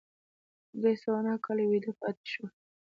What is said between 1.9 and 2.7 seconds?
پاتې شول.